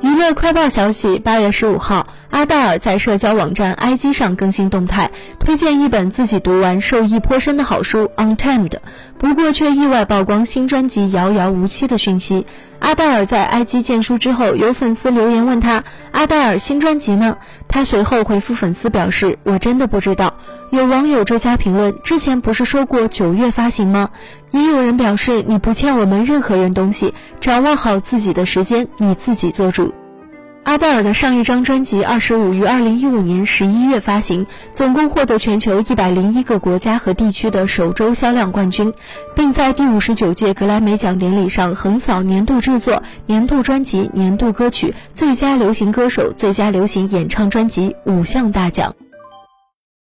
[0.00, 5.10] 娱乐快报消息：八月十五号，阿黛尔在社交网站 IG 上更新动态，
[5.40, 8.68] 推荐一本自己读完受益颇深的好书《Untamed》，
[9.18, 12.46] 不过却意外曝光新专辑遥遥无期的讯息。
[12.78, 15.82] 阿黛尔在 IG 荐书之后，有粉丝留言问他
[16.12, 17.36] ：“阿黛尔新专辑呢？”
[17.68, 20.34] 他随后回复粉丝表示：“我真的不知道。”
[20.70, 24.08] 有网友追加评论：“之前不是说过九月发行吗？”
[24.50, 29.92] 也有人表示：“你不欠我们任何人东西，掌握好自己的时间，你自己做主。”
[30.68, 38.92] 阿黛尔的上一张专辑《二十五》于二零一五年十一月发行，总共获得全球一百零一个国家和地区的首周销量冠军，
[39.34, 48.94] 并在第五十九届格莱美奖典礼上横扫年度制作、年度专辑、年度歌曲、最佳流行歌手、最佳流行演唱专辑五项大奖。